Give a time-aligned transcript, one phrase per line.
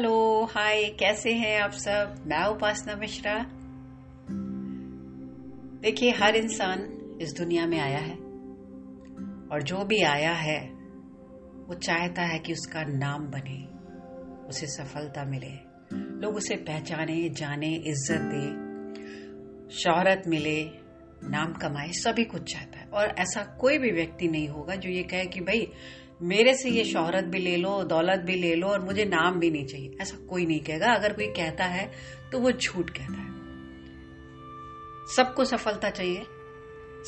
[0.00, 2.24] Hello, हाय, कैसे हैं आप सब?
[2.26, 3.46] मैं उपासना मिश्रा।
[5.80, 6.78] देखिए, हर इंसान
[7.22, 8.14] इस दुनिया में आया है।
[9.52, 10.60] और जो भी आया है,
[11.66, 13.66] वो चाहता है कि उसका नाम बने,
[14.48, 15.52] उसे सफलता मिले।
[15.96, 18.46] लोग उसे पहचाने, जाने, इज़्ज़त दे,
[19.74, 20.64] शोहरत मिले,
[21.24, 25.02] नाम कमाए, सभी कुछ चाहता है। और ऐसा कोई भी व्यक्ति नहीं होगा जो ये
[25.02, 25.72] कहे कि, भाई
[26.22, 29.50] मेरे से ये शोहरत भी ले लो, दौलत भी ले लो और मुझे नाम भी
[29.50, 31.92] नहीं चाहिए। ऐसा कोई नहीं कहेगा। अगर कोई कहता है
[32.32, 33.30] तो वो झूठ कहता है।
[35.16, 36.22] सबको सफलता चाहिए।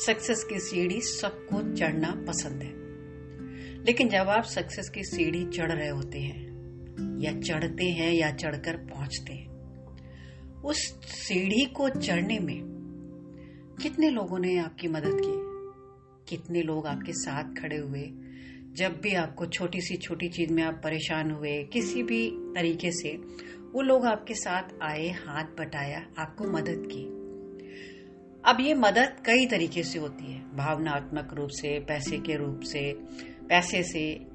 [0.05, 2.83] सक्सेस की सीढ़ी सबको चढ़ना पसंद है।
[3.83, 6.53] लेकिन जब आप सक्सेस की सीढ़ी चढ़ रहे होते हैं,
[7.19, 9.49] या चढ़ते हैं, या चढ़कर पहुँचते हैं,
[10.61, 12.61] उस सीढ़ी को चढ़ने में
[13.81, 15.53] कितने लोगों ने आपकी मदद की?
[16.29, 18.11] कितने लोग आपके साथ खड़े हुए?
[18.73, 23.15] जब भी आपको छोटी सी छोटी चीज़ में आप परेशान हुए किसी भी तरीके से
[23.73, 27.03] वो लोग आपके साथ आए हाथ बटाया आपको मदद की।
[28.45, 32.93] अब ये मदद कई तरीके से होती है। भावनात्मक रूप से पैसे के रूप से
[33.49, 34.33] पैसे से।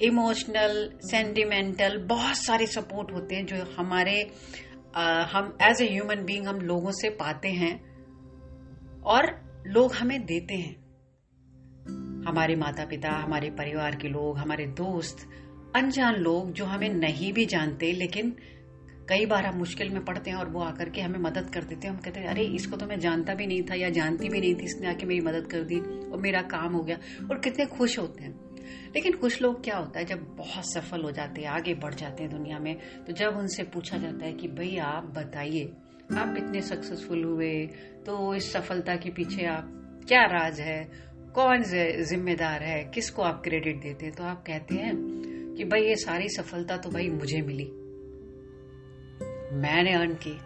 [0.00, 4.30] इमोशनल सेंटिमेंटल बहुत सारे सपोर्ट होते हैं जो हमारे
[4.96, 7.72] आ, हम एज ए ह्यूमन बीइंग हम लोगों से पाते हैं
[9.02, 9.26] और
[9.66, 10.87] लोग हमें देते हैं।
[12.28, 15.28] हमारे माता पिता हमारे परिवार के लोग, हमारे दोस्त,
[15.76, 18.36] अनजान लोग जो हमें नहीं भी जानते, लेकिन
[19.08, 21.86] कई बार हम मुश्किल में पड़ते हैं और वो आकर के हमें मदद कर देते
[21.86, 24.40] हैं। हम कहते हैं, अरे, इसको तो मैं जानता भी नहीं था या जानती भी
[24.40, 26.98] नहीं थी, इसने आके मेरी मदद कर दी और मेरा काम हो गया।
[27.30, 28.40] और कितने खुश होते हैं।
[28.94, 32.22] लेकिन कुछ लोग क्या होता है, जब बहुत सफल हो जाते हैं, आगे बढ़ जाते
[32.22, 35.72] हैं दुनिया में तो जब उनसे पूछा जाता है कि, भाई, आप बताइए,
[36.18, 37.66] आप इतने सक्सेसफुल हुए?
[38.06, 39.74] तो इस सफलता के पीछे आप
[40.08, 41.07] क्या राज है?
[41.34, 41.62] कौन
[42.04, 42.84] जिम्मेदार है?
[42.84, 44.14] किसको आप क्रेडिट देते हैं?
[44.14, 44.94] तो आप कहते हैं
[45.56, 47.70] कि भाई ये सारी सफलता तो भाई मुझे मिली।
[49.56, 50.36] मैंने अर्न की।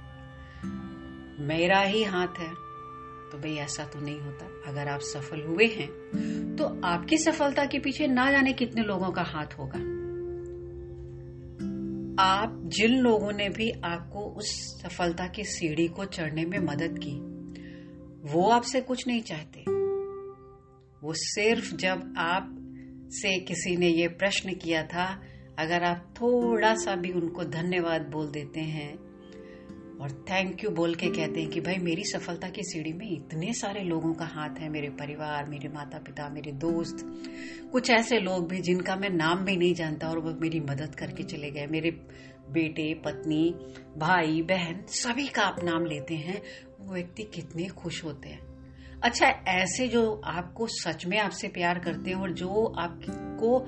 [1.45, 2.51] मेरा ही हाथ है।
[3.31, 7.79] तो भाई ऐसा तो नहीं होता। अगर आप सफल हुए हैं तो आपकी सफलता के
[7.79, 9.79] पीछे ना जाने कितने लोगों का हाथ होगा।
[12.23, 14.51] आप जिन लोगों ने भी आपको उस
[14.83, 17.19] सफलता की सीढ़ी को चढ़ने में मदद की,
[18.33, 19.72] वो आपसे कुछ नहीं चाहते।
[21.03, 22.57] वो सिर्फ़ जब आप
[23.11, 25.23] से किसी ने ये प्रश्न किया था,
[25.59, 28.95] अगर आप थोड़ा सा भी उनको धन्यवाद बोल देते हैं
[29.99, 33.53] और थैंक यू बोल के कहते हैं कि भाई मेरी सफलता की सीढ़ी में इतने
[33.53, 36.97] सारे लोगों का हाथ है, मेरे परिवार, मेरे माता पिता मेरे दोस्त,
[37.73, 41.23] कुछ ऐसे लोग भी जिनका मैं नाम भी नहीं जानता और वो मेरी मदद करके
[41.23, 41.91] चले गए। मेरे
[42.51, 43.51] बेटे, पत्नी,
[43.99, 46.43] भाई, बहन, सभी का आप नाम लेते हैं,
[46.81, 48.52] वो व्यक्ति कितने खुश होते हैं।
[49.03, 53.59] अच्छा ऐसे जो आपको सच में आपसे प्यार करते हैं और जो आपको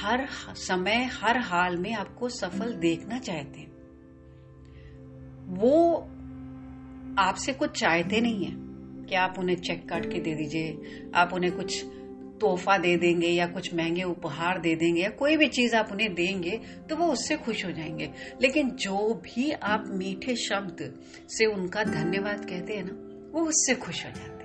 [0.00, 0.26] हर
[0.56, 3.68] समय, हर हाल में आपको सफल देखना चाहते हैं,
[5.58, 5.96] वो
[7.18, 8.52] आपसे कुछ चाहते नहीं है
[9.04, 11.84] कि आप उन्हें चेक काट के दे दीजिए, आप उन्हें कुछ
[12.40, 16.14] तोहफा दे देंगे या कुछ महँगे उपहार दे देंगे या कोई भी चीज़ आप उन्हें
[16.14, 16.60] देंगे
[16.90, 18.10] तो वो उससे खुश हो जाएँगे।
[18.42, 20.94] लेकिन जो भी आप मीठे शब्द
[21.28, 22.92] से उनका धन्यवाद कहते हैं ना,
[23.32, 24.39] वो उससे खुश हो जाते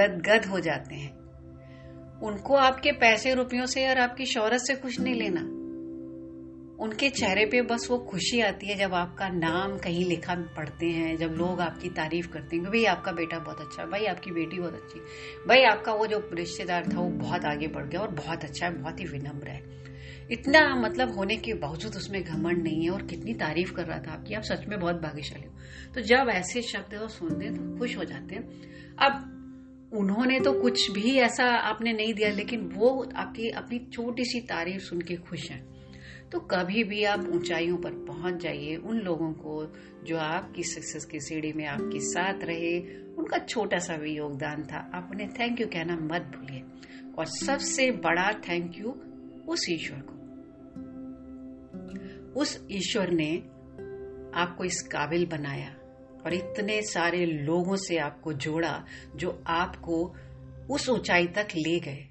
[0.00, 1.22] हैं गद गद हो जाते हैं।
[2.20, 5.62] उनको आपके पैसे रुपयों से और आपकी शौहरत से खुश नहीं लेना।
[6.84, 11.16] उनके चेहरे पे बस वो खुशी आती है जब आपका नाम कहीं लिखा पढ़ते हैं,
[11.16, 14.58] जब लोग आपकी तारीफ़ करते हैं कि भाई आपका बेटा बहुत अच्छा भाई आपकी बेटी
[14.58, 15.00] बहुत अच्छी
[15.48, 18.74] भाई आपका वो जो रिश्तेदार था वो बहुत आगे बढ़ गया और बहुत अच्छा है,
[18.74, 19.82] बहुत ही विनम्र है।
[20.30, 24.12] इतना मतलब होने के बावजूद उसमें घमंड नहीं है और कितनी तारीफ़ कर रहा था
[24.12, 25.54] आपकी। आप सच में बहुत भाग्यशाली हो।
[25.94, 28.42] तो जब ऐसे शब्द वो सुनते हैं तो खुश हो जाते हैं।
[28.98, 29.38] अब
[29.92, 34.82] उन्होंने तो कुछ भी ऐसा आपने नहीं दिया, लेकिन वो आपकी अपनी छोटी सी तारीफ़
[34.82, 35.72] सुन के खुश हैं।
[36.32, 39.72] तो कभी भी आप ऊंचाइयों पर पहुँच जाइए, उन लोगों को
[40.04, 42.80] जो आपकी सक्सेस की सीढ़ी में आपके साथ रहे,
[43.14, 46.62] उनका छोटा सा भी योगदान था। आप उन्हें थैंक यू कहना मत भूलिए।
[47.18, 48.88] और सबसे बड़ा थैंक यू
[49.48, 50.12] उस ईश्वर को।
[52.40, 53.38] उस ईश्वर ने
[54.34, 55.74] आपको इस काबिल बनाया।
[56.26, 58.84] और इतने सारे लोगों से आपको जोड़ा
[59.16, 60.14] जो आपको
[60.70, 62.08] उस ऊंचाई तक ले गए।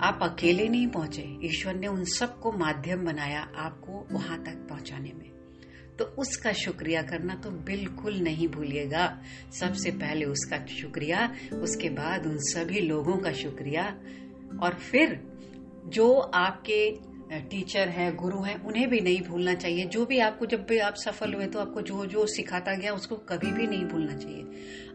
[0.00, 5.30] आप अकेले नहीं पहुँचे। ईश्वर ने उन सबको माध्यम बनाया आपको वहाँ तक पहुँचाने में।
[5.98, 9.22] तो उसका शुक्रिया करना तो बिल्कुल नहीं भूलिएगा।
[9.52, 13.98] सबसे पहले उसका शुक्रिया, उसके बाद उन सभी लोगों का शुक्रिया।
[14.62, 15.26] और फिर
[15.86, 16.98] जो आपके
[17.40, 20.94] टीचर है, गुरु है, उन्हें भी नहीं भूलना चाहिए। जो भी आपको, जब भी आप
[20.94, 24.44] सफल हुए तो आपको जो जो सिखाता गया, उसको कभी भी नहीं भूलना चाहिए।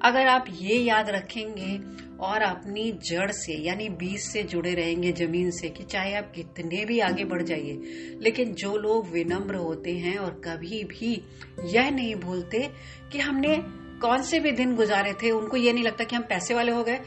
[0.01, 1.79] अगर आप ये याद रखेंगे
[2.19, 6.83] और अपनी जड़ से, यानी बीज से जुड़े रहेंगे, ज़मीन से, कि चाहे आप कितने
[6.85, 7.79] भी आगे बढ़ जाइए,
[8.21, 11.21] लेकिन जो लोग विनम्र होते हैं और कभी भी
[11.65, 12.69] यह नहीं भूलते
[13.11, 13.55] कि हमने
[14.01, 16.83] कौन से भी दिन गुजारे थे, उनको ये नहीं लगता कि हम पैसे वाले हो
[16.83, 16.99] गए,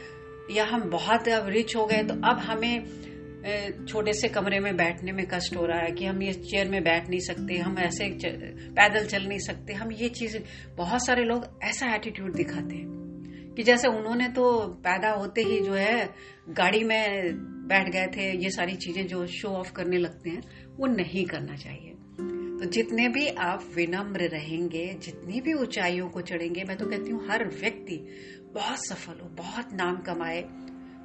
[0.51, 2.85] या हम बहुत रिच हो गए तो अब हमें
[3.87, 6.83] छोटे से कमरे में बैठने में कष्ट हो रहा है कि हम ये चेयर में
[6.83, 8.09] बैठ नहीं सकते, हम ऐसे
[8.71, 10.37] पैदल चल नहीं सकते। हम ये चीज़,
[10.77, 15.73] बहुत सारे लोग ऐसा एटीट्यूड दिखाते हैं कि जैसे उन्होंने तो पैदा होते ही जो
[15.73, 16.09] है,
[16.49, 17.33] गाड़ी में
[17.67, 20.41] बैठ गए थे, ये सारी चीज़ें जो शो ऑफ़ करने लगते हैं,
[20.77, 21.89] वो नहीं करना चाहिए।
[22.59, 27.27] तो जितने भी आप विनम्र रहेंगे, जितनी भी ऊंचाइयों को चढ़ेंगे, मैं तो कहती हूँ
[27.29, 27.97] हर व्यक्ति
[28.53, 30.41] बहुत सफल हो, बहुत नाम कमाए,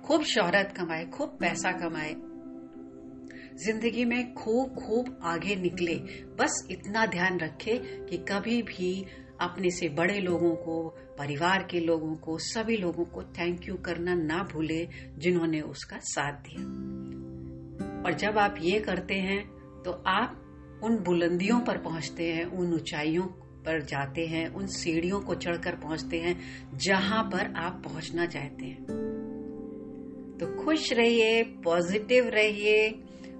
[0.05, 2.14] खूब शोहरत कमाए, खूब पैसा कमाए
[3.58, 5.94] ज़िंदगी में खूब खूब आगे निकले।
[6.38, 7.76] बस इतना ध्यान रखे
[8.10, 9.06] कि कभी भी
[9.40, 10.88] अपने से बड़े लोगों को,
[11.19, 14.88] परिवार के लोगों को, सभी लोगों को थैंक यू करना ना भूले,
[15.19, 16.62] जिन्होंने उसका साथ दिया।
[18.02, 19.43] और जब आप ये करते हैं
[19.82, 23.26] तो आप उन बुलंदियों पर पहुँचते हैं, उन ऊंचाइयों
[23.64, 26.38] पर जाते हैं, उन सीढ़ियों को चढ़कर पहुँचते हैं,
[26.78, 28.84] जहाँ पर आप पहुँचना चाहते हैं।
[30.40, 32.88] तो खुश रहिए पॉजिटिव रहिए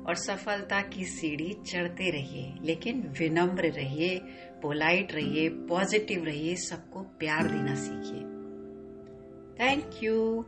[0.09, 4.19] और सफलता की सीढ़ी चढ़ते रहिए, लेकिन विनम्र रहिए
[4.63, 8.21] पोलाइट रहिए पॉजिटिव रहिए, सबको प्यार देना सीखिए।
[9.61, 10.45] Thank you